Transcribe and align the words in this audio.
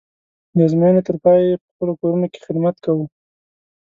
د 0.55 0.57
ازموینې 0.67 1.01
تر 1.07 1.15
پایه 1.23 1.43
یې 1.49 1.55
په 1.61 1.67
خپلو 1.73 1.93
کورونو 1.99 2.27
کې 2.31 2.43
خدمت 2.45 2.75
کوو. 2.85 3.05